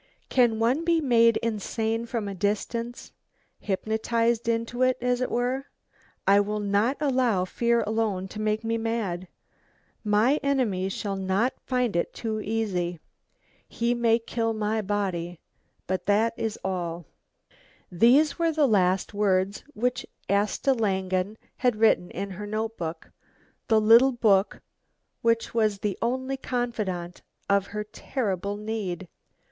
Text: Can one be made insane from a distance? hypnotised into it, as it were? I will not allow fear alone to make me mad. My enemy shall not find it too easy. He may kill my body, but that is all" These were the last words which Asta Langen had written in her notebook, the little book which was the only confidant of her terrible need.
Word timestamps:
Can 0.29 0.57
one 0.57 0.83
be 0.83 0.99
made 0.99 1.37
insane 1.43 2.07
from 2.07 2.27
a 2.27 2.33
distance? 2.33 3.11
hypnotised 3.59 4.49
into 4.49 4.81
it, 4.81 4.97
as 4.99 5.21
it 5.21 5.29
were? 5.29 5.67
I 6.25 6.39
will 6.39 6.59
not 6.59 6.97
allow 6.99 7.45
fear 7.45 7.81
alone 7.85 8.27
to 8.29 8.41
make 8.41 8.63
me 8.63 8.79
mad. 8.79 9.27
My 10.03 10.39
enemy 10.41 10.89
shall 10.89 11.15
not 11.15 11.53
find 11.67 11.95
it 11.95 12.15
too 12.15 12.41
easy. 12.41 12.99
He 13.69 13.93
may 13.93 14.17
kill 14.17 14.53
my 14.53 14.81
body, 14.81 15.39
but 15.85 16.07
that 16.07 16.33
is 16.35 16.57
all" 16.63 17.05
These 17.91 18.39
were 18.39 18.51
the 18.51 18.65
last 18.67 19.13
words 19.13 19.63
which 19.75 20.07
Asta 20.27 20.73
Langen 20.73 21.37
had 21.57 21.75
written 21.75 22.09
in 22.09 22.31
her 22.31 22.47
notebook, 22.47 23.11
the 23.67 23.79
little 23.79 24.13
book 24.13 24.61
which 25.21 25.53
was 25.53 25.77
the 25.77 25.95
only 26.01 26.37
confidant 26.37 27.21
of 27.47 27.67
her 27.67 27.83
terrible 27.83 28.57
need. 28.57 29.07